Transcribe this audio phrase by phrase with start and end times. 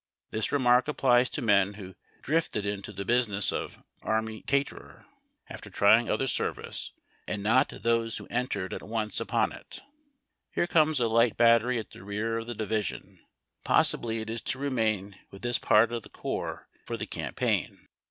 [0.31, 1.93] This remark applies to men who
[2.23, 5.05] drifted into tlie business of ''army caterer"
[5.47, 6.91] after trying other service,
[7.27, 9.81] and not those who entered at once upon it.
[10.49, 13.19] Here comes a light battery at the rear of the division.
[13.63, 17.87] Possibly it is to remain with this part of the corps for the campaign.